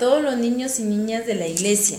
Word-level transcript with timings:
todos 0.00 0.22
los 0.22 0.38
niños 0.38 0.80
y 0.80 0.84
niñas 0.84 1.26
de 1.26 1.34
la 1.34 1.46
iglesia. 1.46 1.98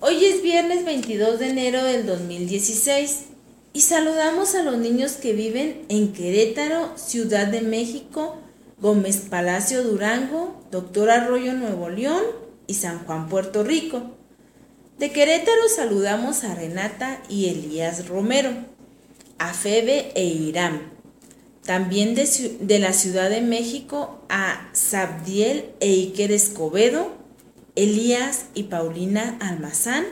Hoy 0.00 0.24
es 0.24 0.42
viernes 0.42 0.84
22 0.84 1.38
de 1.38 1.50
enero 1.50 1.84
del 1.84 2.04
2016 2.04 3.26
y 3.72 3.80
saludamos 3.82 4.56
a 4.56 4.64
los 4.64 4.76
niños 4.76 5.12
que 5.12 5.32
viven 5.34 5.84
en 5.88 6.12
Querétaro, 6.12 6.90
Ciudad 6.96 7.46
de 7.46 7.60
México, 7.60 8.36
Gómez 8.80 9.18
Palacio 9.30 9.84
Durango, 9.84 10.60
Doctor 10.72 11.10
Arroyo 11.10 11.52
Nuevo 11.52 11.88
León 11.88 12.22
y 12.66 12.74
San 12.74 13.04
Juan 13.06 13.28
Puerto 13.28 13.62
Rico. 13.62 14.16
De 14.98 15.12
Querétaro 15.12 15.68
saludamos 15.68 16.42
a 16.42 16.56
Renata 16.56 17.22
y 17.28 17.50
Elías 17.50 18.08
Romero, 18.08 18.50
a 19.38 19.54
Febe 19.54 20.10
e 20.16 20.24
Irán. 20.24 20.92
También 21.64 22.16
de, 22.16 22.78
la 22.80 22.92
Ciudad 22.92 23.30
de 23.30 23.42
México 23.42 24.24
a 24.28 24.70
Sabdiel 24.72 25.66
e 25.78 25.88
Iker 25.88 26.32
Escobedo, 26.32 27.17
Elías 27.78 28.46
y 28.54 28.64
Paulina 28.64 29.38
Almazán, 29.40 30.04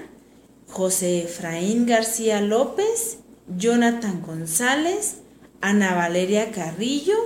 José 0.69 1.25
Efraín 1.25 1.85
García 1.87 2.41
López, 2.41 3.19
Jonathan 3.57 4.23
González, 4.23 5.17
Ana 5.61 5.95
Valeria 5.95 6.53
Carrillo, 6.53 7.17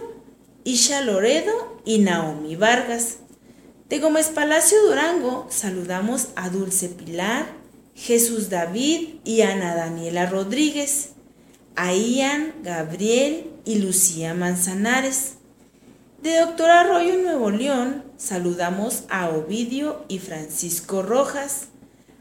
Isha 0.65 1.03
Loredo 1.03 1.83
y 1.84 1.98
Naomi 1.98 2.57
Vargas. 2.57 3.19
De 3.91 3.98
Gómez 3.98 4.29
Palacio 4.29 4.83
Durango 4.87 5.47
saludamos 5.51 6.29
a 6.37 6.48
Dulce 6.48 6.89
Pilar, 6.89 7.47
Jesús 7.95 8.48
David 8.48 9.17
y 9.25 9.43
Ana 9.43 9.75
Daniela 9.75 10.25
Rodríguez 10.25 11.11
a 11.77 11.93
Ian, 11.95 12.55
Gabriel 12.62 13.51
y 13.65 13.79
Lucía 13.79 14.34
Manzanares. 14.34 15.37
De 16.23 16.38
Doctor 16.38 16.69
Arroyo 16.69 17.16
Nuevo 17.16 17.51
León 17.51 18.05
saludamos 18.19 19.05
a 19.09 19.30
Ovidio 19.30 20.05
y 20.06 20.19
Francisco 20.19 21.01
Rojas, 21.01 21.69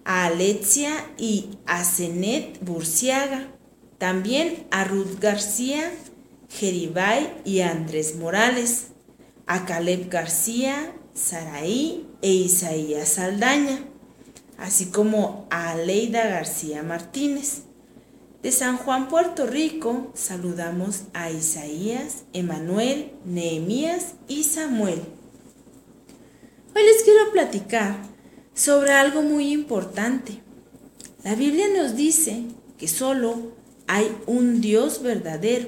a 0.05 0.27
Alexia 0.27 0.91
y 1.17 1.49
a 1.65 1.83
Zenet 1.83 2.63
Burciaga, 2.63 3.47
también 3.97 4.65
a 4.71 4.85
Ruth 4.85 5.19
García, 5.19 5.91
Jeribay 6.47 7.41
y 7.43 7.59
Andrés 7.59 8.15
Morales, 8.15 8.87
a 9.47 9.65
Caleb 9.65 10.09
García, 10.09 10.93
Saraí 11.13 12.07
e 12.21 12.31
Isaías 12.31 13.09
Saldaña, 13.09 13.79
así 14.57 14.91
como 14.91 15.45
a 15.49 15.71
Aleida 15.71 16.25
García 16.25 16.83
Martínez. 16.83 17.63
De 18.41 18.53
San 18.53 18.77
Juan, 18.77 19.09
Puerto 19.09 19.45
Rico, 19.45 20.13
saludamos 20.15 21.01
a 21.13 21.29
Isaías, 21.29 22.23
Emanuel, 22.31 23.11
Nehemías 23.25 24.13
y 24.29 24.43
Samuel. 24.43 25.01
Hoy 26.73 26.83
les 26.83 27.03
quiero 27.03 27.33
platicar 27.33 27.97
sobre 28.53 28.93
algo 28.93 29.23
muy 29.23 29.51
importante. 29.51 30.41
La 31.25 31.35
Biblia 31.35 31.65
nos 31.67 31.97
dice 31.97 32.43
que 32.77 32.87
solo 32.87 33.51
hay 33.87 34.09
un 34.25 34.61
Dios 34.61 35.03
verdadero. 35.03 35.67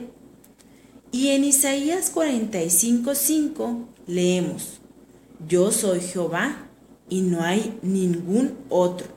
Y 1.11 1.31
en 1.31 1.43
Isaías 1.43 2.09
45:5 2.15 3.85
leemos, 4.07 4.79
Yo 5.45 5.73
soy 5.73 5.99
Jehová 5.99 6.69
y 7.09 7.19
no 7.19 7.43
hay 7.43 7.77
ningún 7.81 8.57
otro. 8.69 9.07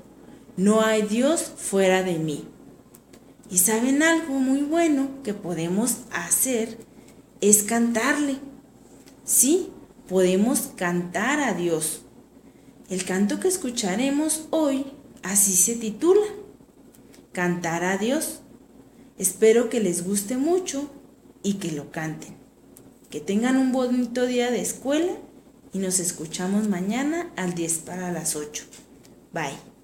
No 0.57 0.81
hay 0.81 1.03
Dios 1.03 1.53
fuera 1.57 2.03
de 2.03 2.19
mí. 2.19 2.49
Y 3.51 3.59
saben 3.59 4.03
algo 4.03 4.35
muy 4.35 4.63
bueno 4.63 5.23
que 5.23 5.35
podemos 5.35 5.99
hacer 6.11 6.79
es 7.41 7.63
cantarle. 7.63 8.37
Sí, 9.25 9.71
podemos 10.09 10.73
cantar 10.77 11.41
a 11.41 11.55
Dios. 11.55 12.03
El 12.89 13.05
canto 13.05 13.41
que 13.41 13.49
escucharemos 13.49 14.47
hoy 14.51 14.87
así 15.23 15.55
se 15.55 15.75
titula, 15.75 16.27
Cantar 17.33 17.83
a 17.85 17.99
Dios. 17.99 18.41
Espero 19.19 19.69
que 19.69 19.81
les 19.81 20.05
guste 20.05 20.37
mucho 20.37 20.91
y 21.43 21.55
que 21.55 21.73
lo 21.73 21.91
canten. 21.91 22.37
Que 23.11 23.21
tengan 23.21 23.57
un 23.57 23.73
bonito 23.73 24.27
día 24.27 24.51
de 24.51 24.61
escuela 24.61 25.13
y 25.73 25.79
nos 25.79 25.99
escuchamos 25.99 26.69
mañana 26.69 27.33
al 27.37 27.55
10 27.55 27.79
para 27.79 28.13
las 28.13 28.37
8. 28.37 28.65
Bye. 29.33 29.75